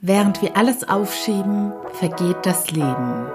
[0.00, 3.26] Während wir alles aufschieben, vergeht das Leben.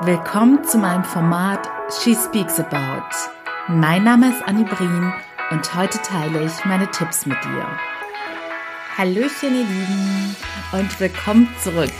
[0.00, 3.14] Willkommen zu meinem Format She Speaks About.
[3.68, 5.12] Mein Name ist Annie Brien
[5.50, 7.66] und heute teile ich meine Tipps mit dir.
[8.96, 10.36] Hallöchen ihr Lieben
[10.72, 11.92] und willkommen zurück.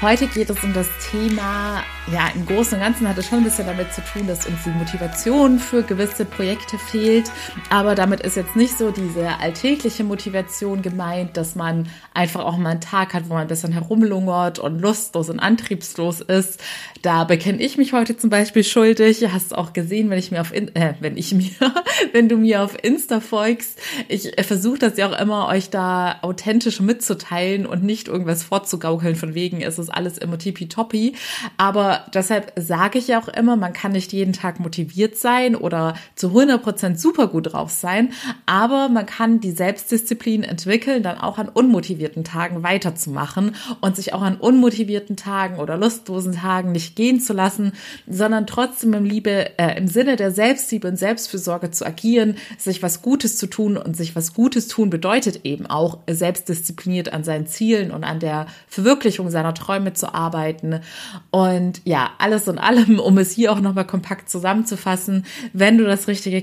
[0.00, 3.44] Heute geht es um das Thema, ja, im Großen und Ganzen hat es schon ein
[3.44, 7.32] bisschen damit zu tun, dass uns die Motivation für gewisse Projekte fehlt.
[7.68, 12.70] Aber damit ist jetzt nicht so diese alltägliche Motivation gemeint, dass man einfach auch mal
[12.70, 16.62] einen Tag hat, wo man ein bisschen herumlungert und lustlos und antriebslos ist.
[17.02, 19.26] Da bekenne ich mich heute zum Beispiel schuldig.
[19.32, 21.50] Hast auch gesehen, wenn ich mir auf, In äh, wenn ich mir,
[22.12, 23.80] wenn du mir auf Insta folgst.
[24.06, 29.34] Ich versuche das ja auch immer, euch da authentisch mitzuteilen und nicht irgendwas vorzugaukeln von
[29.34, 31.14] wegen, ist es ist alles immer tippitoppi.
[31.56, 35.94] Aber deshalb sage ich ja auch immer, man kann nicht jeden Tag motiviert sein oder
[36.14, 38.12] zu 100 Prozent super gut drauf sein,
[38.46, 44.22] aber man kann die Selbstdisziplin entwickeln, dann auch an unmotivierten Tagen weiterzumachen und sich auch
[44.22, 47.72] an unmotivierten Tagen oder lustlosen Tagen nicht gehen zu lassen,
[48.06, 53.02] sondern trotzdem im Liebe, äh, im Sinne der Selbstliebe und Selbstfürsorge zu agieren, sich was
[53.02, 57.90] Gutes zu tun und sich was Gutes tun bedeutet eben auch selbstdiszipliniert an seinen Zielen
[57.90, 60.80] und an der Verwirklichung seiner Träume Träume zu arbeiten.
[61.30, 66.08] Und ja, alles und allem, um es hier auch nochmal kompakt zusammenzufassen, wenn du das
[66.08, 66.42] richtige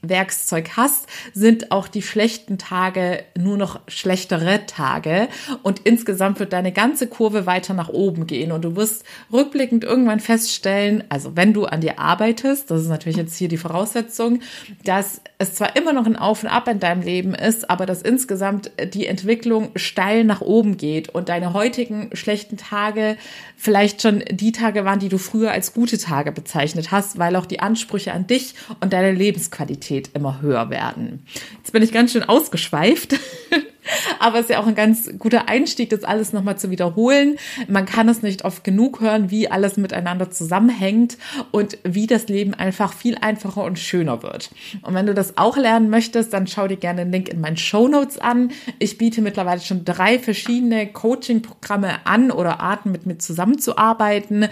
[0.00, 5.28] Coaching-Handwerkszeug hast, sind auch die schlechten Tage nur noch schlechtere Tage.
[5.62, 8.52] Und insgesamt wird deine ganze Kurve weiter nach oben gehen.
[8.52, 13.16] Und du wirst rückblickend irgendwann feststellen, also wenn du an dir arbeitest, das ist natürlich
[13.16, 14.40] jetzt hier die Voraussetzung,
[14.84, 18.02] dass es zwar immer noch ein Auf und Ab in deinem Leben ist, aber dass
[18.02, 23.16] insgesamt die Entwicklung steil nach oben geht und deine heutigen schlechten Tage
[23.56, 27.46] vielleicht schon die Tage waren, die du früher als gute Tage bezeichnet hast, weil auch
[27.46, 31.24] die Ansprüche an dich und deine Lebensqualität immer höher werden.
[31.58, 33.16] Jetzt bin ich ganz schön ausgeschweift.
[34.18, 37.38] Aber es ist ja auch ein ganz guter Einstieg, das alles nochmal zu wiederholen.
[37.68, 41.16] Man kann es nicht oft genug hören, wie alles miteinander zusammenhängt
[41.50, 44.50] und wie das Leben einfach viel einfacher und schöner wird.
[44.82, 47.56] Und wenn du das auch lernen möchtest, dann schau dir gerne den Link in meinen
[47.56, 48.50] Show Notes an.
[48.78, 54.48] Ich biete mittlerweile schon drei verschiedene Coaching-Programme an oder Arten, mit mir zusammenzuarbeiten.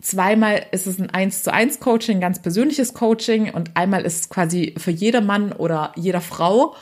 [0.00, 4.28] Zweimal ist es ein 1 zu 1 Coaching, ganz persönliches Coaching und einmal ist es
[4.28, 6.74] quasi für jeder Mann oder jeder Frau.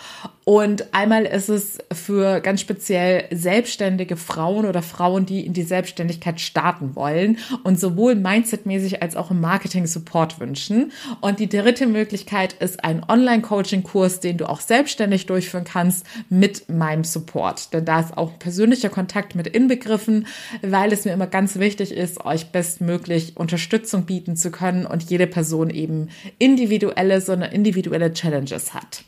[0.48, 6.41] Und einmal ist es für ganz speziell selbstständige Frauen oder Frauen, die in die Selbstständigkeit
[6.41, 10.91] starten wollen und sowohl mindsetmäßig als auch im Marketing Support wünschen.
[11.20, 17.04] Und die dritte Möglichkeit ist ein Online-Coaching-Kurs, den du auch selbstständig durchführen kannst mit meinem
[17.04, 17.75] Support.
[17.75, 20.26] Denn da ist auch persönlicher Kontakt mit inbegriffen,
[20.62, 25.26] weil es mir immer ganz wichtig ist, euch bestmöglich Unterstützung bieten zu können und jede
[25.26, 29.04] Person eben individuelle, sondern individuelle Challenges hat.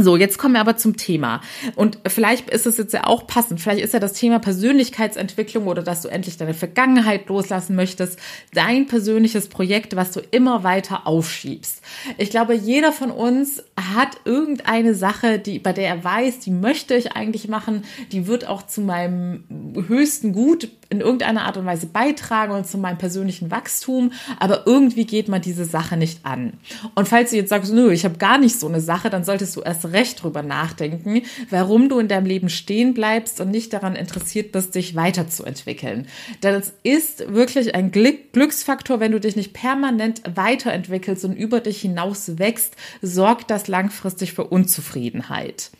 [0.00, 1.40] So, jetzt kommen wir aber zum Thema.
[1.74, 3.60] Und vielleicht ist es jetzt ja auch passend.
[3.60, 8.16] Vielleicht ist ja das Thema Persönlichkeitsentwicklung oder dass du endlich deine Vergangenheit loslassen möchtest,
[8.54, 11.82] dein persönliches Projekt, was du immer weiter aufschiebst.
[12.16, 16.94] Ich glaube, jeder von uns hat irgendeine Sache, die, bei der er weiß, die möchte
[16.94, 17.82] ich eigentlich machen,
[18.12, 19.42] die wird auch zu meinem
[19.88, 25.04] höchsten Gut in irgendeiner Art und Weise beitragen und zu meinem persönlichen Wachstum, aber irgendwie
[25.04, 26.54] geht man diese Sache nicht an.
[26.94, 29.54] Und falls du jetzt sagst, nö, ich habe gar nicht so eine Sache, dann solltest
[29.56, 33.96] du erst recht drüber nachdenken, warum du in deinem Leben stehen bleibst und nicht daran
[33.96, 36.06] interessiert bist, dich weiterzuentwickeln.
[36.42, 41.80] Denn es ist wirklich ein Glücksfaktor, wenn du dich nicht permanent weiterentwickelst und über dich
[41.80, 45.70] hinaus wächst, sorgt das langfristig für Unzufriedenheit.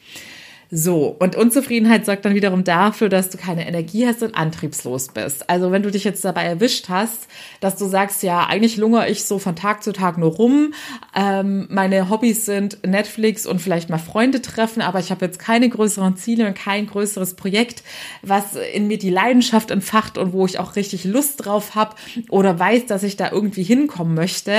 [0.71, 5.49] So, und Unzufriedenheit sorgt dann wiederum dafür, dass du keine Energie hast und antriebslos bist.
[5.49, 7.27] Also wenn du dich jetzt dabei erwischt hast,
[7.61, 10.75] dass du sagst, ja, eigentlich lungere ich so von Tag zu Tag nur rum,
[11.17, 15.71] ähm, meine Hobbys sind Netflix und vielleicht mal Freunde treffen, aber ich habe jetzt keine
[15.71, 17.83] größeren Ziele und kein größeres Projekt,
[18.21, 21.97] was in mir die Leidenschaft entfacht und wo ich auch richtig Lust drauf habe
[22.29, 24.53] oder weiß, dass ich da irgendwie hinkommen möchte,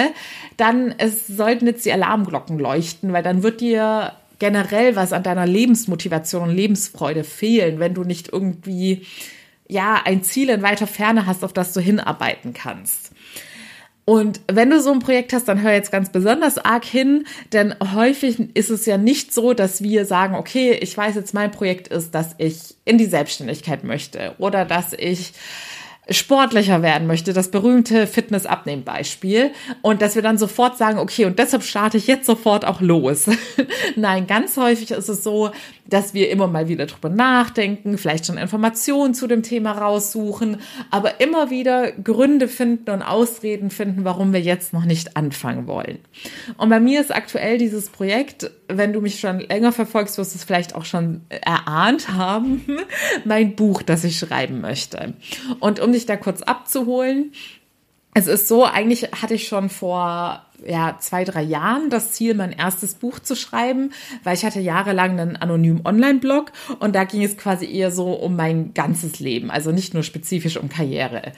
[0.57, 5.45] dann es sollten jetzt die Alarmglocken leuchten, weil dann wird dir generell was an deiner
[5.45, 9.05] Lebensmotivation und Lebensfreude fehlen, wenn du nicht irgendwie
[9.67, 13.11] ja ein Ziel in weiter Ferne hast, auf das du hinarbeiten kannst.
[14.09, 17.75] Und wenn du so ein Projekt hast, dann hör jetzt ganz besonders arg hin, denn
[17.93, 21.89] häufig ist es ja nicht so, dass wir sagen, okay, ich weiß jetzt, mein Projekt
[21.89, 25.33] ist, dass ich in die Selbstständigkeit möchte oder dass ich
[26.11, 29.51] sportlicher werden möchte, das berühmte Fitness-Abnehmen-Beispiel,
[29.81, 33.25] und dass wir dann sofort sagen, okay, und deshalb starte ich jetzt sofort auch los.
[33.95, 35.51] Nein, ganz häufig ist es so,
[35.85, 40.57] dass wir immer mal wieder drüber nachdenken, vielleicht schon Informationen zu dem Thema raussuchen,
[40.91, 45.99] aber immer wieder Gründe finden und Ausreden finden, warum wir jetzt noch nicht anfangen wollen.
[46.57, 50.37] Und bei mir ist aktuell dieses Projekt wenn du mich schon länger verfolgst, wirst du
[50.37, 52.65] es vielleicht auch schon erahnt haben,
[53.25, 55.13] mein Buch, das ich schreiben möchte.
[55.59, 57.33] Und um dich da kurz abzuholen,
[58.13, 62.51] es ist so, eigentlich hatte ich schon vor ja, zwei, drei Jahren das Ziel, mein
[62.51, 63.91] erstes Buch zu schreiben,
[64.23, 68.35] weil ich hatte jahrelang einen anonymen Online-Blog und da ging es quasi eher so um
[68.35, 71.31] mein ganzes Leben, also nicht nur spezifisch um Karriere.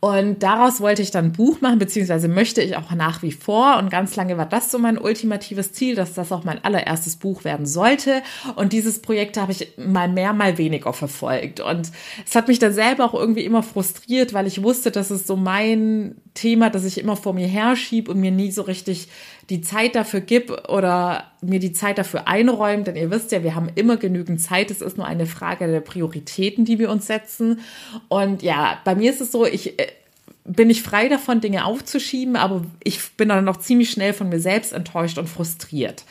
[0.00, 3.78] Und daraus wollte ich dann ein Buch machen, beziehungsweise möchte ich auch nach wie vor
[3.78, 7.44] und ganz lange war das so mein ultimatives Ziel, dass das auch mein allererstes Buch
[7.44, 8.22] werden sollte.
[8.56, 11.60] Und dieses Projekt habe ich mal mehr, mal weniger verfolgt.
[11.60, 11.90] Und
[12.26, 15.36] es hat mich dann selber auch irgendwie immer frustriert, weil ich wusste, dass es so
[15.36, 19.08] mein Thema, das ich immer vor mir herschiebe und mir nie so richtig
[19.50, 23.54] die Zeit dafür gib oder mir die Zeit dafür einräumt, denn ihr wisst ja, wir
[23.54, 24.70] haben immer genügend Zeit.
[24.70, 27.60] Es ist nur eine Frage der Prioritäten, die wir uns setzen.
[28.08, 29.86] Und ja, bei mir ist es so, ich äh,
[30.48, 34.40] bin ich frei davon, Dinge aufzuschieben, aber ich bin dann noch ziemlich schnell von mir
[34.40, 36.04] selbst enttäuscht und frustriert.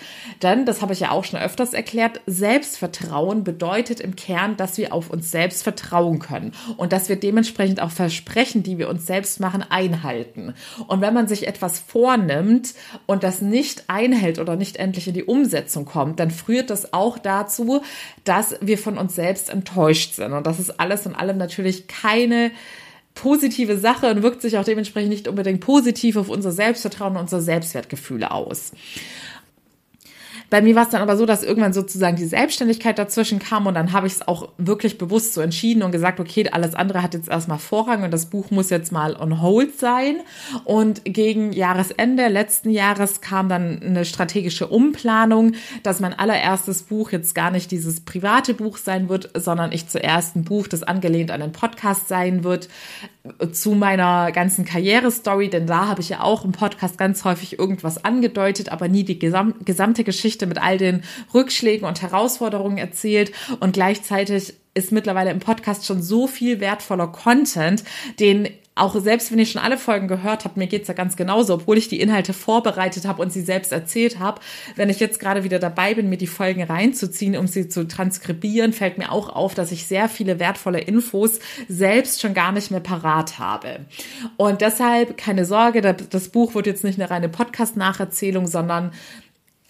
[0.44, 4.94] Denn, das habe ich ja auch schon öfters erklärt, Selbstvertrauen bedeutet im Kern, dass wir
[4.94, 9.39] auf uns selbst vertrauen können und dass wir dementsprechend auch Versprechen, die wir uns selbst
[9.39, 10.54] machen, einhalten.
[10.88, 12.75] Und wenn man sich etwas vornimmt
[13.07, 17.18] und das nicht einhält oder nicht endlich in die Umsetzung kommt, dann führt das auch
[17.18, 17.81] dazu,
[18.24, 20.33] dass wir von uns selbst enttäuscht sind.
[20.33, 22.51] Und das ist alles in allem natürlich keine
[23.18, 27.42] positive Sache und wirkt sich auch dementsprechend nicht unbedingt positiv auf unser Selbstvertrauen und unser
[27.42, 28.72] Selbstwertgefühle aus.
[30.49, 33.73] Bei mir war es dann aber so, dass irgendwann sozusagen die Selbstständigkeit dazwischen kam und
[33.73, 37.13] dann habe ich es auch wirklich bewusst so entschieden und gesagt, okay, alles andere hat
[37.13, 40.17] jetzt erstmal Vorrang und das Buch muss jetzt mal on hold sein.
[40.63, 45.53] Und gegen Jahresende letzten Jahres kam dann eine strategische Umplanung,
[45.83, 50.35] dass mein allererstes Buch jetzt gar nicht dieses private Buch sein wird, sondern ich zuerst
[50.35, 52.69] ein Buch, das angelehnt an den Podcast sein wird,
[53.51, 58.03] zu meiner ganzen Karrierestory, denn da habe ich ja auch im Podcast ganz häufig irgendwas
[58.03, 61.03] angedeutet, aber nie die gesam gesamte Geschichte mit all den
[61.33, 63.31] Rückschlägen und Herausforderungen erzählt.
[63.59, 67.83] Und gleichzeitig ist mittlerweile im Podcast schon so viel wertvoller Content,
[68.19, 71.56] den auch selbst wenn ich schon alle Folgen gehört habe, mir geht's ja ganz genauso,
[71.56, 74.41] obwohl ich die Inhalte vorbereitet habe und sie selbst erzählt habe.
[74.75, 78.74] Wenn ich jetzt gerade wieder dabei bin, mir die Folgen reinzuziehen, um sie zu transkribieren,
[78.74, 82.79] fällt mir auch auf, dass ich sehr viele wertvolle Infos selbst schon gar nicht mehr
[82.79, 83.81] parat habe.
[84.38, 88.91] Und deshalb keine Sorge, das Buch wird jetzt nicht eine reine Podcast-Nacherzählung, sondern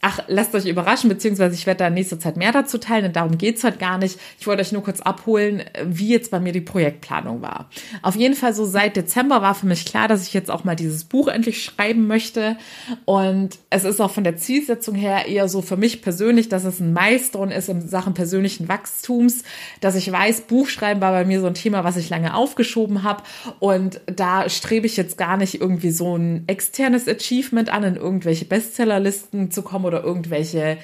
[0.10, 3.12] Ach, lasst euch überraschen, beziehungsweise ich werde da in nächster Zeit mehr dazu teilen, denn
[3.12, 4.18] darum geht's heute gar nicht.
[4.40, 7.70] Ich wollte euch nur kurz abholen, wie jetzt bei mir die Projektplanung war.
[8.04, 10.78] Auf jeden Fall so seit Dezember war für mich klar, dass ich jetzt auch mal
[10.78, 12.56] dieses Buch endlich schreiben möchte.
[13.04, 16.80] Und es ist auch von der Zielsetzung her eher so für mich persönlich, dass es
[16.80, 19.44] ein Milestone ist in Sachen persönlichen Wachstums,
[19.82, 23.24] dass ich weiß, Buchschreiben war bei mir so ein Thema, was ich lange aufgeschoben habe.
[23.60, 28.46] Und da strebe ich jetzt gar nicht irgendwie so ein externes Achievement an, in irgendwelche
[28.46, 30.78] Bestsellerlisten zu kommen oder irgendwelche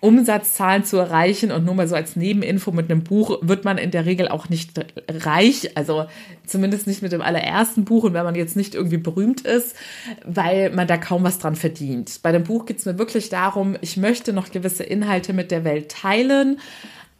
[0.00, 3.90] Umsatzzahlen zu erreichen und nur mal so als Nebeninfo mit einem Buch wird man in
[3.90, 4.70] der Regel auch nicht
[5.08, 6.06] reich, also
[6.46, 9.76] zumindest nicht mit dem allerersten Buch und wenn man jetzt nicht irgendwie berühmt ist,
[10.24, 12.20] weil man da kaum was dran verdient.
[12.22, 15.64] Bei dem Buch geht es mir wirklich darum, ich möchte noch gewisse Inhalte mit der
[15.64, 16.60] Welt teilen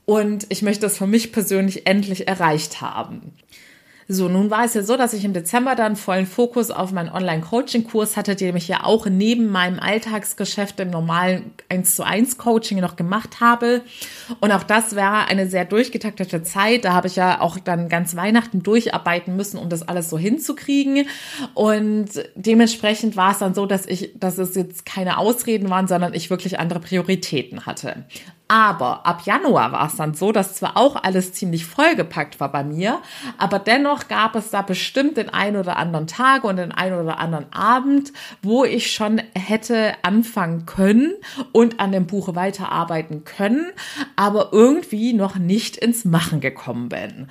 [0.07, 3.35] und ich möchte das für mich persönlich endlich erreicht haben.
[4.12, 7.11] So, nun war es ja so, dass ich im Dezember dann vollen Fokus auf meinen
[7.11, 12.81] Online-Coaching-Kurs hatte, den ich ja auch neben meinem Alltagsgeschäft im normalen 1 zu 1 Coaching
[12.81, 13.83] noch gemacht habe.
[14.41, 16.85] Und auch das war eine sehr durchgetaktete Zeit.
[16.85, 21.06] Da habe ich ja auch dann ganz Weihnachten durcharbeiten müssen, um das alles so hinzukriegen.
[21.55, 26.15] Und dementsprechend war es dann so, dass ich, dass es jetzt keine Ausreden waren, sondern
[26.15, 28.06] ich wirklich andere Prioritäten hatte.
[28.51, 32.65] Aber ab Januar war es dann so, dass zwar auch alles ziemlich vollgepackt war bei
[32.65, 32.99] mir,
[33.39, 37.21] aber dennoch gab es da bestimmt den einen oder anderen Tag und den einen oder
[37.21, 41.13] anderen Abend, wo ich schon hätte anfangen können
[41.53, 43.71] und an dem Buch weiterarbeiten können,
[44.17, 47.29] aber irgendwie noch nicht ins Machen gekommen bin.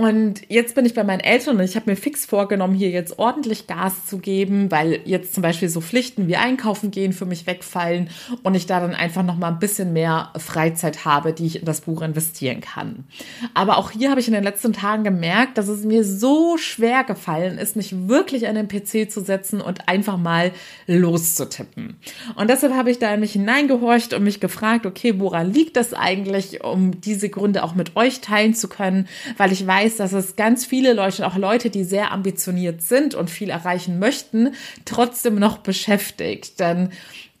[0.00, 3.18] Und jetzt bin ich bei meinen Eltern und ich habe mir fix vorgenommen, hier jetzt
[3.18, 7.46] ordentlich Gas zu geben, weil jetzt zum Beispiel so Pflichten wie Einkaufen gehen für mich
[7.46, 8.08] wegfallen
[8.42, 11.66] und ich da dann einfach noch mal ein bisschen mehr Freizeit habe, die ich in
[11.66, 13.04] das Buch investieren kann.
[13.52, 17.04] Aber auch hier habe ich in den letzten Tagen gemerkt, dass es mir so schwer
[17.04, 20.52] gefallen ist, mich wirklich an den PC zu setzen und einfach mal
[20.86, 21.98] loszutippen.
[22.36, 25.92] Und deshalb habe ich da in mich hineingehorcht und mich gefragt, okay, woran liegt das
[25.92, 30.12] eigentlich, um diese Gründe auch mit euch teilen zu können, weil ich weiß, weiß, dass
[30.12, 34.54] es ganz viele Leute, auch Leute, die sehr ambitioniert sind und viel erreichen möchten,
[34.84, 36.60] trotzdem noch beschäftigt.
[36.60, 36.90] Denn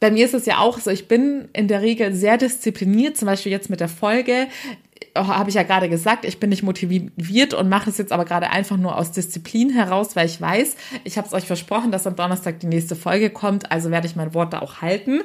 [0.00, 3.26] bei mir ist es ja auch so, ich bin in der Regel sehr diszipliniert, zum
[3.26, 4.48] Beispiel jetzt mit der Folge
[5.14, 8.24] oh, habe ich ja gerade gesagt, ich bin nicht motiviert und mache es jetzt aber
[8.24, 12.06] gerade einfach nur aus Disziplin heraus, weil ich weiß, ich habe es euch versprochen, dass
[12.06, 15.20] am Donnerstag die nächste Folge kommt, also werde ich mein Wort da auch halten.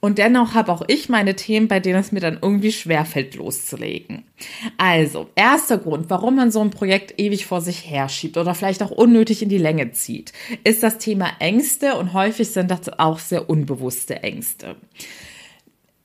[0.00, 4.24] Und dennoch habe auch ich meine Themen, bei denen es mir dann irgendwie schwerfällt, loszulegen.
[4.78, 8.90] Also, erster Grund, warum man so ein Projekt ewig vor sich herschiebt oder vielleicht auch
[8.90, 10.32] unnötig in die Länge zieht,
[10.64, 14.76] ist das Thema Ängste und häufig sind das auch sehr unbewusste Ängste.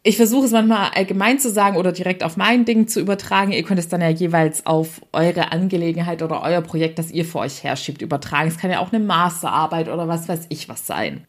[0.07, 3.53] Ich versuche es manchmal allgemein zu sagen oder direkt auf mein Ding zu übertragen.
[3.53, 7.41] Ihr könnt es dann ja jeweils auf eure Angelegenheit oder euer Projekt, das ihr vor
[7.41, 8.49] euch herschiebt, übertragen.
[8.49, 11.25] Es kann ja auch eine Masterarbeit oder was weiß ich was sein.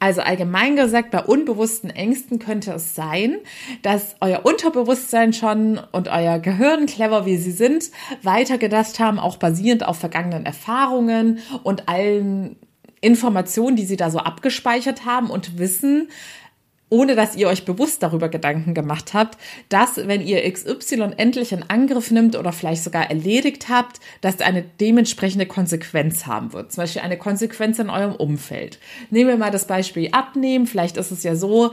[0.00, 3.36] Also allgemein gesagt, bei unbewussten Ängsten könnte es sein,
[3.82, 7.90] dass euer Unterbewusstsein schon und euer Gehirn, clever wie sie sind,
[8.22, 12.56] weitergedacht haben, auch basierend auf vergangenen Erfahrungen und allen
[13.02, 16.08] Informationen, die sie da so abgespeichert haben und wissen,
[16.90, 21.64] ohne dass ihr euch bewusst darüber Gedanken gemacht habt, dass wenn ihr XY endlich in
[21.68, 26.72] Angriff nimmt oder vielleicht sogar erledigt habt, dass eine dementsprechende Konsequenz haben wird.
[26.72, 28.78] Zum Beispiel eine Konsequenz in eurem Umfeld.
[29.10, 30.66] Nehmen wir mal das Beispiel abnehmen.
[30.66, 31.72] Vielleicht ist es ja so,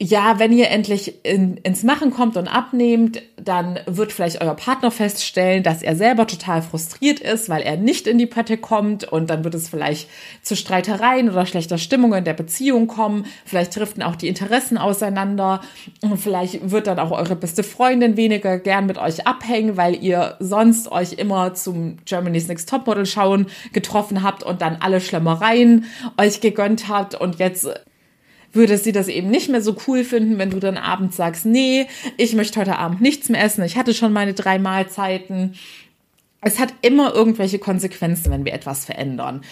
[0.00, 4.90] ja, wenn ihr endlich in, ins Machen kommt und abnehmt, dann wird vielleicht euer Partner
[4.90, 9.30] feststellen, dass er selber total frustriert ist, weil er nicht in die Pötte kommt und
[9.30, 10.08] dann wird es vielleicht
[10.42, 13.24] zu Streitereien oder schlechter Stimmung in der Beziehung kommen.
[13.46, 15.62] Vielleicht driften auch die Interessen auseinander
[16.02, 20.36] und vielleicht wird dann auch eure beste Freundin weniger gern mit euch abhängen, weil ihr
[20.40, 25.86] sonst euch immer zum Germany's Next Topmodel schauen getroffen habt und dann alle Schlemmereien
[26.18, 27.66] euch gegönnt habt und jetzt
[28.58, 31.86] würde sie das eben nicht mehr so cool finden, wenn du dann abends sagst, nee,
[32.18, 35.54] ich möchte heute Abend nichts mehr essen, ich hatte schon meine drei Mahlzeiten.
[36.42, 39.42] Es hat immer irgendwelche Konsequenzen, wenn wir etwas verändern.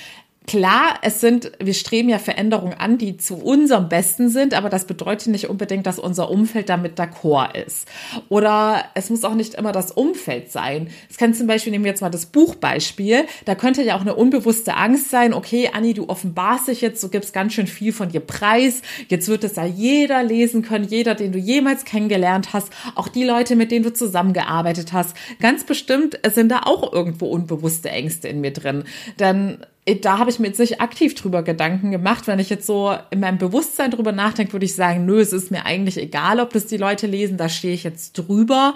[0.47, 4.87] Klar, es sind, wir streben ja Veränderungen an, die zu unserem Besten sind, aber das
[4.87, 7.88] bedeutet nicht unbedingt, dass unser Umfeld damit d'accord ist.
[8.29, 10.88] Oder es muss auch nicht immer das Umfeld sein.
[11.11, 14.15] Es kann zum Beispiel, nehmen wir jetzt mal das Buchbeispiel, da könnte ja auch eine
[14.15, 18.11] unbewusste Angst sein, okay, Anni, du offenbarst dich jetzt, du gibst ganz schön viel von
[18.11, 22.69] dir preis, jetzt wird es ja jeder lesen können, jeder, den du jemals kennengelernt hast,
[22.95, 25.17] auch die Leute, mit denen du zusammengearbeitet hast.
[25.41, 28.85] Ganz bestimmt sind da auch irgendwo unbewusste Ängste in mir drin.
[29.19, 29.59] Denn
[29.95, 32.26] da habe ich mir jetzt nicht aktiv drüber Gedanken gemacht.
[32.26, 35.52] Wenn ich jetzt so in meinem Bewusstsein drüber nachdenke, würde ich sagen, nö, es ist
[35.52, 38.75] mir eigentlich egal, ob das die Leute lesen, da stehe ich jetzt drüber.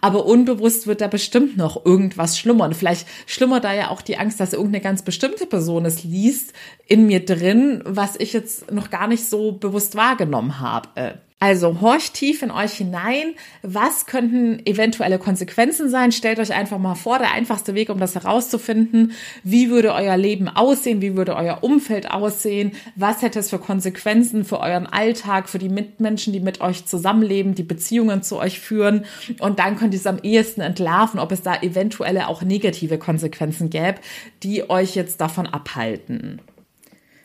[0.00, 2.74] Aber unbewusst wird da bestimmt noch irgendwas schlummern.
[2.74, 6.52] Vielleicht schlummert da ja auch die Angst, dass irgendeine ganz bestimmte Person es liest,
[6.86, 11.18] in mir drin, was ich jetzt noch gar nicht so bewusst wahrgenommen habe.
[11.42, 13.34] Also horcht tief in euch hinein.
[13.62, 16.12] Was könnten eventuelle Konsequenzen sein?
[16.12, 19.10] Stellt euch einfach mal vor, der einfachste Weg, um das herauszufinden.
[19.42, 21.02] Wie würde euer Leben aussehen?
[21.02, 22.70] Wie würde euer Umfeld aussehen?
[22.94, 27.56] Was hätte es für Konsequenzen für euren Alltag, für die Mitmenschen, die mit euch zusammenleben,
[27.56, 29.04] die Beziehungen zu euch führen?
[29.40, 33.68] Und dann könnt ihr es am ehesten entlarven, ob es da eventuelle auch negative Konsequenzen
[33.68, 33.98] gäbe,
[34.44, 36.40] die euch jetzt davon abhalten.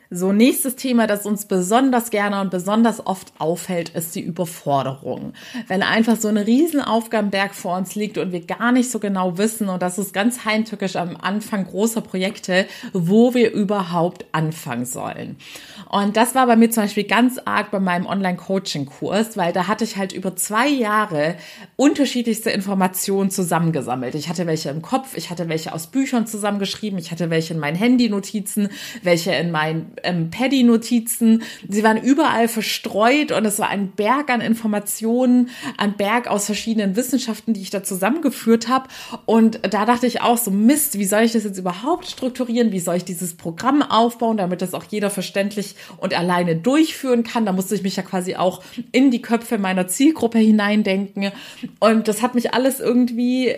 [0.09, 5.33] So, nächstes Thema, das uns besonders gerne und besonders oft auffällt, ist die Überforderung.
[5.67, 9.67] Wenn einfach so ein Riesenaufgabenberg vor uns liegt und wir gar nicht so genau wissen,
[9.67, 15.35] und das ist ganz heimtückisch am Anfang großer Projekte, wo wir überhaupt anfangen sollen.
[15.89, 19.83] Und das war bei mir zum Beispiel ganz arg bei meinem Online-Coaching-Kurs, weil da hatte
[19.83, 21.35] ich halt über zwei Jahre
[21.75, 24.15] unterschiedlichste Informationen zusammengesammelt.
[24.15, 27.59] Ich hatte welche im Kopf, ich hatte welche aus Büchern zusammengeschrieben, ich hatte welche in
[27.59, 28.69] meinen Handy-Notizen,
[29.03, 31.43] welche in meinen ähm, Paddy-Notizen.
[31.67, 36.95] Sie waren überall verstreut und es war ein Berg an Informationen, ein Berg aus verschiedenen
[36.95, 38.87] Wissenschaften, die ich da zusammengeführt habe.
[39.25, 42.71] Und da dachte ich auch so, Mist, wie soll ich das jetzt überhaupt strukturieren?
[42.71, 47.45] Wie soll ich dieses Programm aufbauen, damit das auch jeder verständlich und alleine durchführen kann?
[47.45, 51.31] Da musste ich mich ja quasi auch in die Köpfe meiner Zielgruppe hineindenken.
[51.79, 53.55] Und das hat mich alles irgendwie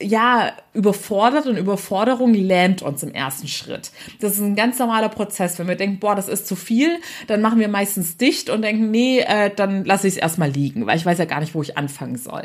[0.00, 3.90] ja, überfordert und Überforderung lähmt uns im ersten Schritt.
[4.20, 5.58] Das ist ein ganz normaler Prozess.
[5.58, 8.90] Wenn wir denken, boah, das ist zu viel, dann machen wir meistens dicht und denken,
[8.90, 11.62] nee, äh, dann lasse ich es erstmal liegen, weil ich weiß ja gar nicht, wo
[11.62, 12.42] ich anfangen soll.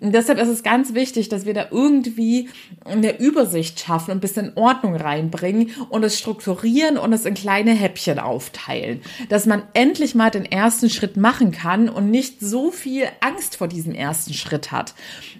[0.00, 2.48] Und deshalb ist es ganz wichtig, dass wir da irgendwie
[2.84, 7.72] eine Übersicht schaffen und ein bisschen Ordnung reinbringen und es strukturieren und es in kleine
[7.72, 9.02] Häppchen aufteilen.
[9.28, 13.66] Dass man endlich mal den ersten Schritt machen kann und nicht so viel Angst vor
[13.66, 14.94] diesem ersten Schritt hat.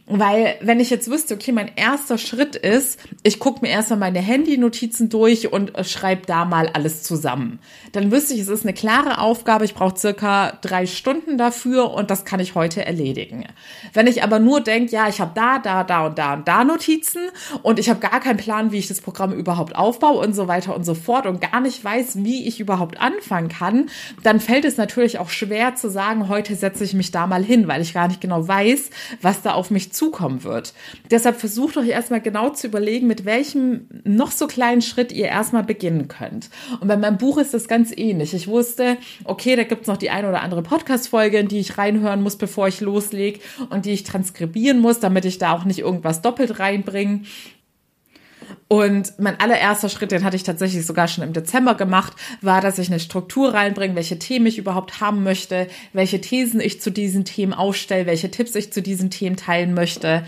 [0.07, 4.21] Weil wenn ich jetzt wüsste, okay, mein erster Schritt ist, ich gucke mir erstmal meine
[4.21, 7.59] Handy-Notizen durch und äh, schreibe da mal alles zusammen.
[7.93, 12.11] Dann wüsste ich, es ist eine klare Aufgabe, ich brauche circa drei Stunden dafür und
[12.11, 13.47] das kann ich heute erledigen.
[13.93, 16.65] Wenn ich aber nur denke, ja, ich habe da, da, da und da und da
[16.65, 17.23] Notizen
[17.63, 20.75] und ich habe gar keinen Plan, wie ich das Programm überhaupt aufbaue und so weiter
[20.75, 23.91] und so fort und gar nicht weiß, wie ich überhaupt anfangen kann,
[24.23, 27.69] dann fällt es natürlich auch schwer zu sagen, heute setze ich mich da mal hin,
[27.69, 30.73] weil ich gar nicht genau weiß, was da auf mich zukommen wird.
[31.11, 35.65] Deshalb versucht euch erstmal genau zu überlegen, mit welchem noch so kleinen Schritt ihr erstmal
[35.65, 36.49] beginnen könnt.
[36.81, 38.35] Und bei meinem Buch ist das ganz ähnlich.
[38.35, 42.23] Ich wusste, okay, da gibt's noch die eine oder andere Podcast-Folge, in die ich reinhören
[42.23, 46.23] muss, bevor ich loslege und die ich transkribieren muss, damit ich da auch nicht irgendwas
[46.23, 47.23] doppelt reinbringe.
[48.73, 52.79] Und mein allererster Schritt, den hatte ich tatsächlich sogar schon im Dezember gemacht, war, dass
[52.79, 57.27] ich eine Struktur reinbringe, welche Themen ich überhaupt haben möchte, welche Thesen ich zu diesen
[57.27, 60.25] Themen aufstelle, welche Tipps ich zu diesen Themen teilen möchte.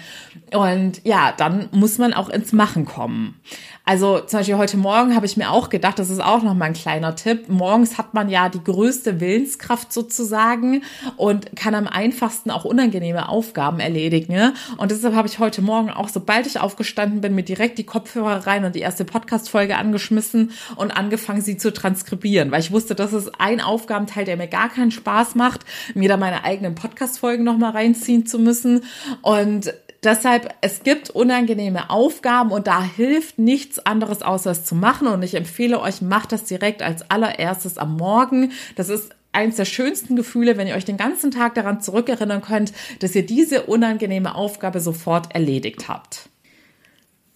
[0.52, 3.40] Und ja, dann muss man auch ins Machen kommen.
[3.86, 6.64] Also zum Beispiel heute Morgen habe ich mir auch gedacht, das ist auch noch mal
[6.64, 7.50] ein kleiner Tipp.
[7.50, 10.82] Morgens hat man ja die größte Willenskraft sozusagen
[11.18, 14.52] und kann am einfachsten auch unangenehme Aufgaben erledigen.
[14.78, 18.46] Und deshalb habe ich heute Morgen auch, sobald ich aufgestanden bin, mir direkt die Kopfhörer
[18.46, 23.12] rein und die erste Podcast-Folge angeschmissen und angefangen, sie zu transkribieren, weil ich wusste, das
[23.12, 25.60] ist ein Aufgabenteil, der mir gar keinen Spaß macht,
[25.94, 28.84] mir da meine eigenen Podcast-Folgen noch mal reinziehen zu müssen.
[29.20, 29.74] Und
[30.04, 35.08] Deshalb, es gibt unangenehme Aufgaben und da hilft nichts anderes, außer es zu machen.
[35.08, 38.52] Und ich empfehle euch, macht das direkt als allererstes am Morgen.
[38.76, 42.72] Das ist eins der schönsten Gefühle, wenn ihr euch den ganzen Tag daran zurückerinnern könnt,
[43.00, 46.28] dass ihr diese unangenehme Aufgabe sofort erledigt habt.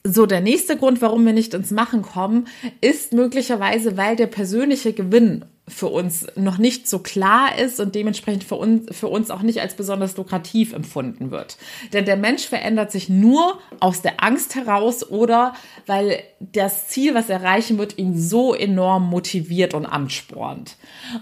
[0.05, 2.47] So, der nächste Grund, warum wir nicht ins Machen kommen,
[2.81, 8.45] ist möglicherweise, weil der persönliche Gewinn für uns noch nicht so klar ist und dementsprechend
[8.45, 11.57] für uns, für uns auch nicht als besonders lukrativ empfunden wird.
[11.93, 15.55] Denn der Mensch verändert sich nur aus der Angst heraus oder
[15.87, 20.77] weil das Ziel, was erreichen wird, ihn so enorm motiviert und anspornt.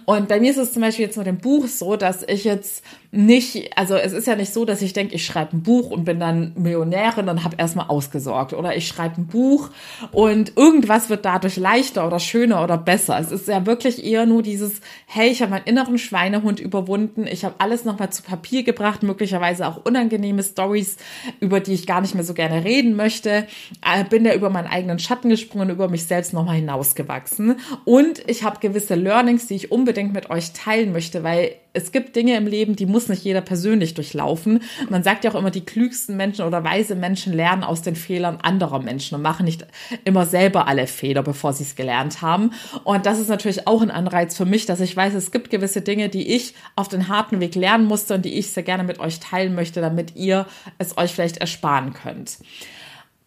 [0.04, 2.84] Und bei mir ist es zum Beispiel jetzt mit dem Buch so, dass ich jetzt
[3.10, 6.04] nicht, also es ist ja nicht so, dass ich denke, ich schreibe ein Buch und
[6.04, 8.52] bin dann Millionärin und habe erstmal ausgesorgt.
[8.52, 9.70] Oder ich schreibe ein Buch
[10.12, 13.18] und irgendwas wird dadurch leichter oder schöner oder besser.
[13.18, 17.44] Es ist ja wirklich eher nur dieses, hey, ich habe meinen inneren Schweinehund überwunden, ich
[17.44, 20.96] habe alles nochmal zu Papier gebracht, möglicherweise auch unangenehme Stories,
[21.40, 23.46] über die ich gar nicht mehr so gerne reden möchte.
[23.84, 27.56] Äh, bin da über meinen eigenen Schatten gesprungen, über mich selbst nochmal hinausgewachsen.
[27.84, 32.16] Und ich habe gewisse Learnings, die ich unbedingt mit euch teilen möchte, weil es gibt
[32.16, 34.62] Dinge im Leben, die muss nicht jeder persönlich durchlaufen.
[34.88, 38.38] Man sagt ja auch immer, die klügsten Menschen oder weise Menschen lernen aus den Fehlern
[38.42, 39.66] anderer Menschen und machen nicht
[40.04, 42.52] immer selber alle Fehler, bevor sie es gelernt haben.
[42.84, 45.82] Und das ist natürlich auch ein Anreiz für mich, dass ich weiß, es gibt gewisse
[45.82, 48.98] Dinge, die ich auf den harten Weg lernen musste und die ich sehr gerne mit
[48.98, 50.46] euch teilen möchte, damit ihr
[50.78, 52.38] es euch vielleicht ersparen könnt.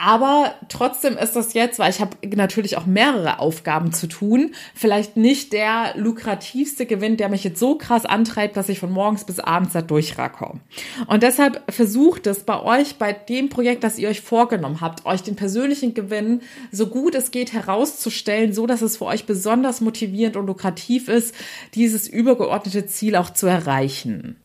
[0.01, 5.17] Aber trotzdem ist das jetzt, weil ich habe natürlich auch mehrere Aufgaben zu tun, vielleicht
[5.17, 9.41] nicht der lukrativste Gewinn, der mich jetzt so krass antreibt, dass ich von morgens bis
[9.41, 10.61] abends da durchracke.
[11.07, 15.21] Und deshalb versucht es bei euch, bei dem Projekt, das ihr euch vorgenommen habt, euch
[15.21, 20.37] den persönlichen Gewinn so gut es geht herauszustellen, so dass es für euch besonders motivierend
[20.37, 21.35] und lukrativ ist,
[21.75, 24.37] dieses übergeordnete Ziel auch zu erreichen.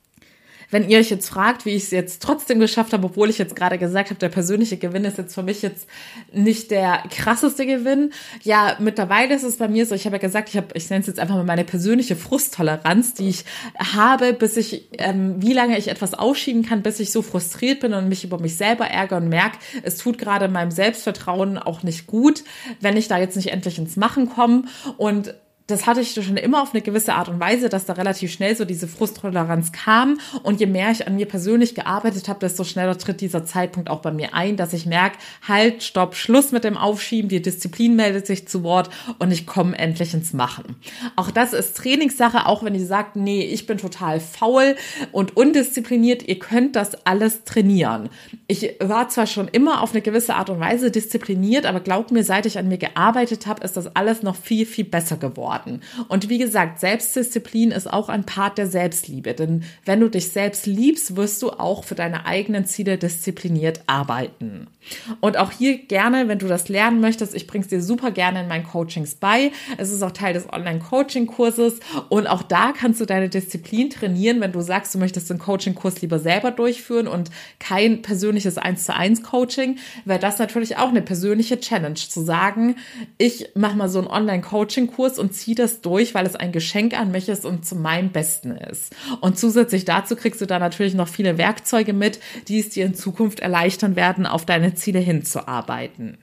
[0.74, 3.54] Wenn ihr euch jetzt fragt, wie ich es jetzt trotzdem geschafft habe, obwohl ich jetzt
[3.54, 5.87] gerade gesagt habe, der persönliche Gewinn ist jetzt für mich jetzt
[6.32, 8.12] nicht der krasseste Gewinn.
[8.42, 11.02] Ja, mittlerweile ist es bei mir so, ich habe ja gesagt, ich habe, ich nenne
[11.02, 13.44] es jetzt einfach mal meine persönliche Frusttoleranz, die ich
[13.78, 17.94] habe, bis ich, ähm, wie lange ich etwas ausschieben kann, bis ich so frustriert bin
[17.94, 22.08] und mich über mich selber ärgere und merke, es tut gerade meinem Selbstvertrauen auch nicht
[22.08, 22.42] gut,
[22.80, 24.64] wenn ich da jetzt nicht endlich ins Machen komme.
[24.96, 28.31] Und das hatte ich schon immer auf eine gewisse Art und Weise, dass da relativ
[28.31, 30.18] schnell so diese Frusttoleranz kam.
[30.42, 34.00] Und je mehr ich an mir persönlich gearbeitet habe, desto schneller tritt dieser Zeitpunkt auch
[34.00, 35.16] bei mir ein, dass ich merke,
[35.48, 39.79] halt, stopp, Schluss mit dem Aufschieben, die Disziplin meldet sich zu Wort und ich komme
[39.79, 40.77] endlich ins Machen.
[41.16, 44.77] Auch das ist Trainingssache, auch wenn ihr sagt, nee, ich bin total faul
[45.12, 48.11] und undiszipliniert, ihr könnt das alles trainieren.
[48.48, 52.22] Ich war zwar schon immer auf eine gewisse Art und Weise diszipliniert, aber glaubt mir,
[52.22, 55.83] seit ich an mir gearbeitet habe, ist das alles noch viel, viel besser geworden worden.
[56.09, 59.35] Und wie gesagt, Selbstdisziplin ist auch ein Part der Selbstliebe.
[59.35, 64.67] Denn wenn du dich selbst liebst, wirst du auch für deine eigenen Ziele diszipliniert arbeiten.
[65.21, 68.49] Und auch hier gerne, wenn du das lernen möchtest, ich bring's dir super gerne in
[68.49, 69.51] meinen Coachings bei.
[69.79, 74.53] Es ist auch Teil des Online-Coaching-Kurses und auch da kannst du deine Disziplin trainieren, wenn
[74.53, 79.23] du sagst, du möchtest den Coaching-Kurs lieber selber durchführen und kein persönliches 1 zu 1
[79.23, 82.77] Coaching, wäre das natürlich auch eine persönliche Challenge zu sagen,
[83.17, 87.11] ich mache mal so einen Online-Coaching-Kurs und zieh das durch, weil es ein Geschenk an
[87.11, 88.94] mich ist und zu meinem Besten ist.
[89.20, 92.94] Und zusätzlich dazu kriegst du da natürlich noch viele Werkzeuge mit, die es dir in
[92.94, 96.16] Zukunft erleichtern werden, auf deine Ziele hinzuarbeiten.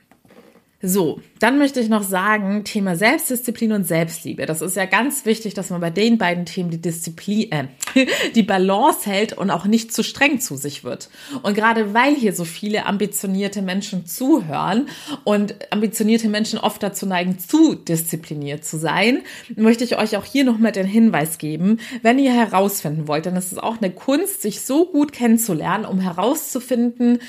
[0.84, 4.48] So, dann möchte ich noch sagen, Thema Selbstdisziplin und Selbstliebe.
[4.48, 7.66] Das ist ja ganz wichtig, dass man bei den beiden Themen die Disziplin, äh,
[8.36, 11.10] die Balance hält und auch nicht zu streng zu sich wird.
[11.44, 14.88] Und gerade weil hier so viele ambitionierte Menschen zuhören
[15.24, 19.22] und ambitionierte Menschen oft dazu neigen, zu diszipliniert zu sein,
[19.56, 23.52] möchte ich euch auch hier nochmal den Hinweis geben, wenn ihr herausfinden wollt, dann ist
[23.52, 27.20] es auch eine Kunst, sich so gut kennenzulernen, um herauszufinden,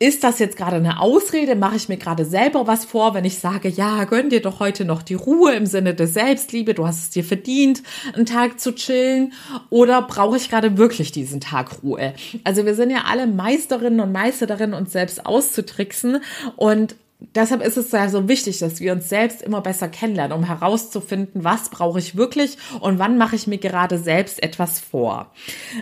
[0.00, 1.56] ist das jetzt gerade eine Ausrede?
[1.56, 4.84] Mache ich mir gerade selber was vor, wenn ich sage, ja, gönn dir doch heute
[4.84, 7.82] noch die Ruhe im Sinne der Selbstliebe, du hast es dir verdient,
[8.14, 9.32] einen Tag zu chillen?
[9.70, 12.14] Oder brauche ich gerade wirklich diesen Tag Ruhe?
[12.44, 16.20] Also wir sind ja alle Meisterinnen und Meister darin, uns selbst auszutricksen
[16.56, 16.96] und
[17.34, 21.42] Deshalb ist es ja so wichtig, dass wir uns selbst immer besser kennenlernen, um herauszufinden,
[21.42, 25.32] was brauche ich wirklich und wann mache ich mir gerade selbst etwas vor.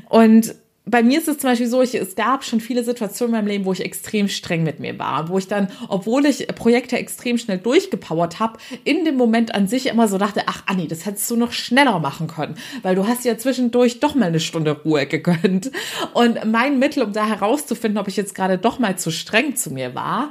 [0.09, 0.55] Und
[0.89, 3.49] bei mir ist es zum Beispiel so, ich, es gab schon viele Situationen in meinem
[3.49, 7.39] Leben, wo ich extrem streng mit mir war, wo ich dann, obwohl ich Projekte extrem
[7.39, 11.29] schnell durchgepowert habe, in dem Moment an sich immer so dachte, ach Anni, das hättest
[11.29, 15.07] du noch schneller machen können, weil du hast ja zwischendurch doch mal eine Stunde Ruhe
[15.07, 15.73] gegönnt.
[16.15, 19.73] Und mein Mittel, um da herauszufinden, ob ich jetzt gerade doch mal zu streng zu
[19.73, 20.31] mir war,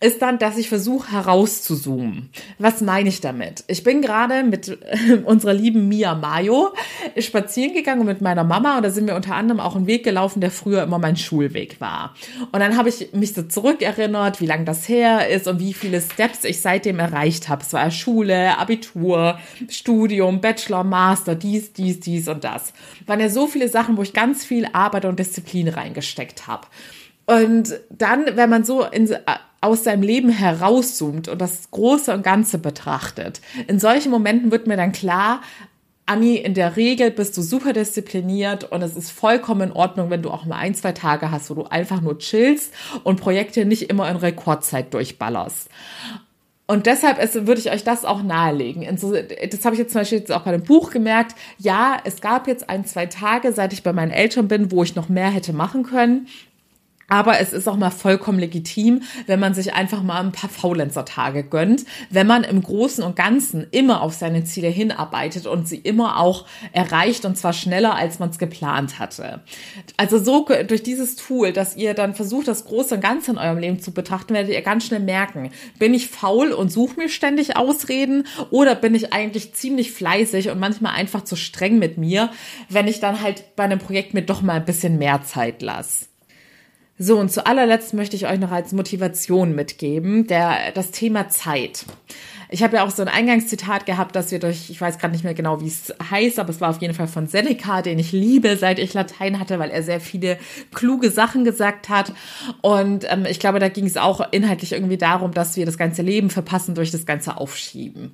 [0.00, 2.30] ist dann, dass ich versuche herauszuzoomen.
[2.58, 3.64] Was meine ich damit?
[3.66, 4.78] Ich bin gerade mit
[5.26, 6.72] unserer lieben Mia Mayo
[7.18, 10.40] spazieren gegangen mit meiner Mama und da sind wir unter anderem auch ein Weg gelaufen,
[10.40, 12.14] der früher immer mein Schulweg war.
[12.52, 16.00] Und dann habe ich mich so zurückerinnert, wie lange das her ist und wie viele
[16.00, 17.62] Steps ich seitdem erreicht habe.
[17.62, 22.72] Es war Schule, Abitur, Studium, Bachelor, Master, dies, dies, dies und das.
[23.06, 26.68] Waren ja so viele Sachen, wo ich ganz viel Arbeit und Disziplin reingesteckt habe.
[27.26, 29.14] Und dann, wenn man so in,
[29.60, 34.76] aus seinem Leben herauszoomt und das Große und Ganze betrachtet, in solchen Momenten wird mir
[34.76, 35.42] dann klar,
[36.10, 40.22] Anni, in der Regel bist du super diszipliniert und es ist vollkommen in Ordnung, wenn
[40.22, 43.88] du auch mal ein, zwei Tage hast, wo du einfach nur chillst und Projekte nicht
[43.90, 45.68] immer in Rekordzeit durchballerst.
[46.66, 48.82] Und deshalb ist, würde ich euch das auch nahelegen.
[48.82, 51.36] Das habe ich jetzt zum Beispiel jetzt auch bei dem Buch gemerkt.
[51.58, 54.96] Ja, es gab jetzt ein, zwei Tage, seit ich bei meinen Eltern bin, wo ich
[54.96, 56.26] noch mehr hätte machen können.
[57.10, 61.42] Aber es ist auch mal vollkommen legitim, wenn man sich einfach mal ein paar Faulenzer-Tage
[61.42, 66.20] gönnt, wenn man im Großen und Ganzen immer auf seine Ziele hinarbeitet und sie immer
[66.20, 69.40] auch erreicht und zwar schneller, als man es geplant hatte.
[69.96, 73.58] Also so durch dieses Tool, dass ihr dann versucht, das Große und Ganze in eurem
[73.58, 77.56] Leben zu betrachten, werdet ihr ganz schnell merken, bin ich faul und suche mir ständig
[77.56, 82.30] Ausreden oder bin ich eigentlich ziemlich fleißig und manchmal einfach zu streng mit mir,
[82.68, 86.09] wenn ich dann halt bei einem Projekt mir doch mal ein bisschen mehr Zeit lasse.
[87.02, 91.86] So, und zu allerletzt möchte ich euch noch als Motivation mitgeben, der, das Thema Zeit.
[92.50, 95.24] Ich habe ja auch so ein Eingangszitat gehabt, dass wir durch, ich weiß gerade nicht
[95.24, 98.12] mehr genau, wie es heißt, aber es war auf jeden Fall von Seneca, den ich
[98.12, 100.36] liebe, seit ich Latein hatte, weil er sehr viele
[100.74, 102.12] kluge Sachen gesagt hat.
[102.60, 106.02] Und ähm, ich glaube, da ging es auch inhaltlich irgendwie darum, dass wir das ganze
[106.02, 108.12] Leben verpassen durch das ganze Aufschieben.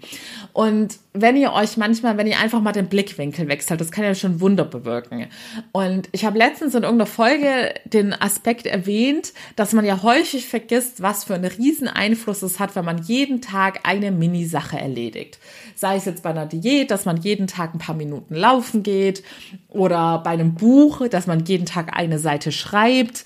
[0.53, 4.15] Und wenn ihr euch manchmal, wenn ihr einfach mal den Blickwinkel wechselt, das kann ja
[4.15, 5.27] schon Wunder bewirken.
[5.73, 11.03] Und ich habe letztens in irgendeiner Folge den Aspekt erwähnt, dass man ja häufig vergisst,
[11.03, 15.39] was für einen riesen Einfluss es hat, wenn man jeden Tag eine Mini-Sache erledigt.
[15.75, 19.23] Sei es jetzt bei einer Diät, dass man jeden Tag ein paar Minuten laufen geht
[19.69, 23.25] oder bei einem Buch, dass man jeden Tag eine Seite schreibt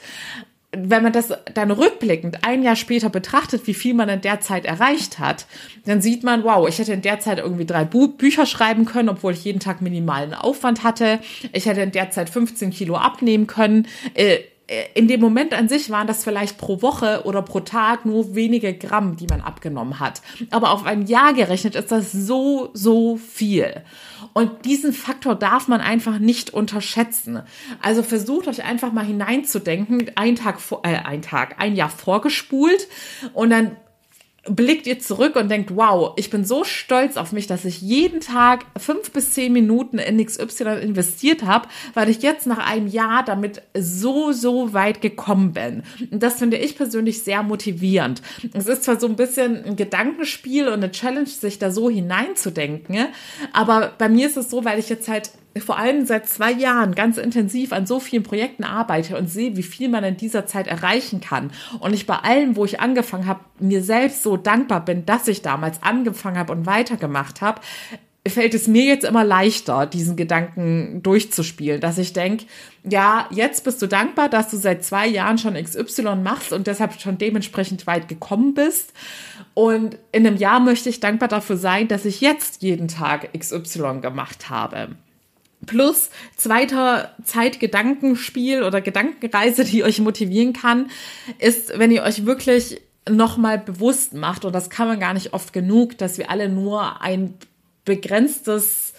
[0.73, 4.65] wenn man das dann rückblickend ein Jahr später betrachtet, wie viel man in der Zeit
[4.65, 5.47] erreicht hat,
[5.85, 9.09] dann sieht man, wow, ich hätte in der Zeit irgendwie drei Bü Bücher schreiben können,
[9.09, 11.19] obwohl ich jeden Tag minimalen Aufwand hatte.
[11.53, 13.89] Ich hätte in der Zeit 15 Kilo abnehmen können.
[14.15, 14.39] Äh,
[14.95, 18.73] in dem Moment an sich waren das vielleicht pro Woche oder pro Tag nur wenige
[18.73, 20.23] Gramm, die man abgenommen hat.
[20.51, 23.83] Aber auf ein Jahr gerechnet ist das so, so viel.
[24.33, 27.43] Und diesen Faktor darf man einfach nicht unterschätzen.
[27.83, 32.87] Also versucht euch einfach mal hineinzudenken, ein Tag vor, äh, ein Tag, ein Jahr vorgespult
[33.35, 33.77] und dann
[34.44, 38.20] blickt ihr zurück und denkt, wow, ich bin so stolz auf mich, dass ich jeden
[38.20, 43.22] Tag fünf bis zehn Minuten in XY investiert habe, weil ich jetzt nach einem Jahr
[43.24, 45.83] damit so, so weit gekommen bin.
[46.11, 48.22] Und das finde ich persönlich sehr motivierend.
[48.55, 53.09] Es ist zwar so ein bisschen ein Gedankenspiel und eine Challenge, sich da so hineinzudenken,
[53.53, 56.95] aber bei mir ist es so, weil ich jetzt halt vor allem seit zwei Jahren
[56.95, 60.69] ganz intensiv an so vielen Projekten arbeite und sehe, wie viel man in dieser Zeit
[60.69, 61.51] erreichen kann.
[61.81, 65.43] Und ich bei allem, wo ich angefangen habe, mir selbst so dankbar bin, dass ich
[65.43, 67.61] damals angefangen habe und weitergemacht habe,
[68.29, 72.45] fällt es mir jetzt immer leichter, diesen Gedanken durchzuspielen, dass ich denke,
[72.85, 77.01] ja, jetzt bist du dankbar, dass du seit zwei Jahren schon XY machst und deshalb
[77.01, 78.93] schon dementsprechend weit gekommen bist.
[79.55, 84.01] Und in einem Jahr möchte ich dankbar dafür sein, dass ich jetzt jeden Tag XY
[84.01, 84.91] gemacht habe.
[85.66, 90.90] Plus zweiter Zeitgedankenspiel oder Gedankenreise, die euch motivieren kann,
[91.38, 95.53] ist, wenn ihr euch wirklich nochmal bewusst macht, und das kann man gar nicht oft
[95.53, 97.35] genug, dass wir alle nur ein
[97.85, 98.94] begrenztes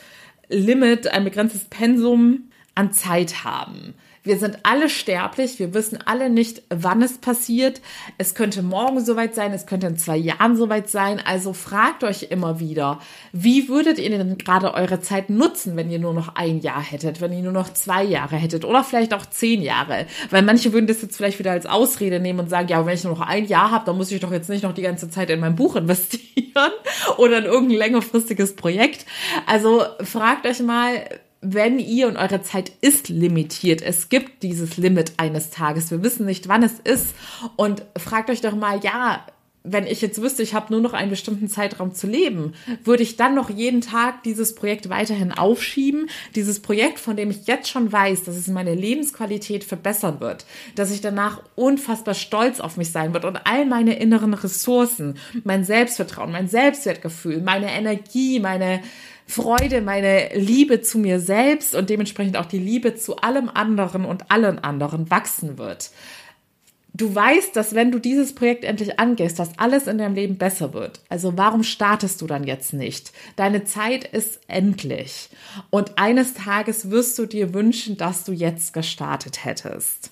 [0.49, 3.93] Limit, ein begrenztes Pensum an Zeit haben.
[4.23, 7.81] Wir sind alle sterblich, wir wissen alle nicht, wann es passiert.
[8.19, 11.19] Es könnte morgen soweit sein, es könnte in zwei Jahren soweit sein.
[11.25, 12.99] Also fragt euch immer wieder,
[13.31, 17.19] wie würdet ihr denn gerade eure Zeit nutzen, wenn ihr nur noch ein Jahr hättet,
[17.19, 20.05] wenn ihr nur noch zwei Jahre hättet oder vielleicht auch zehn Jahre?
[20.29, 23.03] Weil manche würden das jetzt vielleicht wieder als Ausrede nehmen und sagen, ja, wenn ich
[23.03, 25.31] nur noch ein Jahr habe, dann muss ich doch jetzt nicht noch die ganze Zeit
[25.31, 26.71] in mein Buch investieren
[27.17, 29.07] oder in irgendein längerfristiges Projekt.
[29.47, 31.05] Also fragt euch mal,
[31.41, 36.25] wenn ihr und eure Zeit ist limitiert, es gibt dieses Limit eines Tages, wir wissen
[36.25, 37.15] nicht, wann es ist
[37.55, 39.25] und fragt euch doch mal, ja,
[39.63, 43.15] wenn ich jetzt wüsste, ich habe nur noch einen bestimmten Zeitraum zu leben, würde ich
[43.15, 46.09] dann noch jeden Tag dieses Projekt weiterhin aufschieben?
[46.35, 50.91] Dieses Projekt, von dem ich jetzt schon weiß, dass es meine Lebensqualität verbessern wird, dass
[50.91, 56.31] ich danach unfassbar stolz auf mich sein wird und all meine inneren Ressourcen, mein Selbstvertrauen,
[56.31, 58.81] mein Selbstwertgefühl, meine Energie, meine
[59.31, 64.29] Freude, meine Liebe zu mir selbst und dementsprechend auch die Liebe zu allem anderen und
[64.29, 65.91] allen anderen wachsen wird.
[66.93, 70.73] Du weißt, dass wenn du dieses Projekt endlich angehst, dass alles in deinem Leben besser
[70.73, 70.99] wird.
[71.07, 73.13] Also warum startest du dann jetzt nicht?
[73.37, 75.29] Deine Zeit ist endlich.
[75.69, 80.11] Und eines Tages wirst du dir wünschen, dass du jetzt gestartet hättest.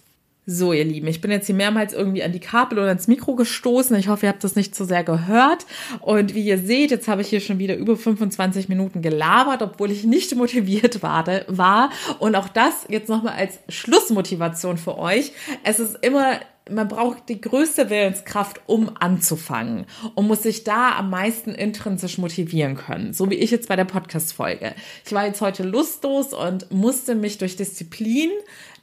[0.51, 3.35] So, ihr Lieben, ich bin jetzt hier mehrmals irgendwie an die Kabel oder ans Mikro
[3.35, 3.95] gestoßen.
[3.97, 5.67] Ich hoffe, ihr habt das nicht so sehr gehört.
[5.99, 9.91] Und wie ihr seht, jetzt habe ich hier schon wieder über 25 Minuten gelabert, obwohl
[9.91, 11.91] ich nicht motiviert war.
[12.17, 15.33] Und auch das jetzt nochmal als Schlussmotivation für euch.
[15.63, 16.39] Es ist immer
[16.71, 19.85] man braucht die größte Willenskraft, um anzufangen
[20.15, 23.13] und muss sich da am meisten intrinsisch motivieren können.
[23.13, 24.75] So wie ich jetzt bei der Podcast-Folge.
[25.05, 28.29] Ich war jetzt heute lustlos und musste mich durch Disziplin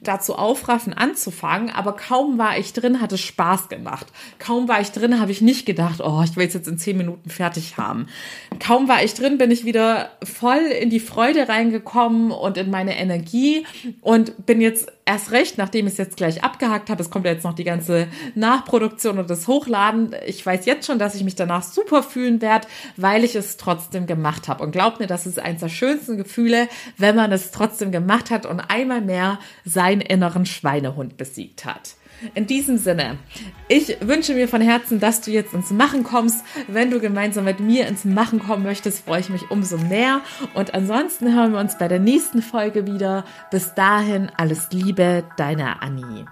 [0.01, 4.07] dazu aufraffen, anzufangen, aber kaum war ich drin, hat es Spaß gemacht.
[4.39, 6.97] Kaum war ich drin, habe ich nicht gedacht, oh, ich will es jetzt in zehn
[6.97, 8.07] Minuten fertig haben.
[8.59, 12.97] Kaum war ich drin, bin ich wieder voll in die Freude reingekommen und in meine
[12.97, 13.65] Energie
[14.01, 17.31] und bin jetzt erst recht, nachdem ich es jetzt gleich abgehakt habe, es kommt ja
[17.31, 20.13] jetzt noch die ganze Nachproduktion und das Hochladen.
[20.25, 24.05] Ich weiß jetzt schon, dass ich mich danach super fühlen werde, weil ich es trotzdem
[24.05, 24.63] gemacht habe.
[24.63, 28.45] Und glaubt mir, das ist eines der schönsten Gefühle, wenn man es trotzdem gemacht hat
[28.45, 29.39] und einmal mehr
[29.87, 31.95] seinen inneren Schweinehund besiegt hat.
[32.33, 33.19] In diesem Sinne,
[33.69, 36.43] ich wünsche mir von Herzen, dass du jetzt ins Machen kommst.
[36.67, 40.21] Wenn du gemeinsam mit mir ins Machen kommen möchtest, freue ich mich umso mehr.
[40.55, 43.23] Und ansonsten hören wir uns bei der nächsten Folge wieder.
[43.51, 46.25] Bis dahin, alles Liebe, deine Annie.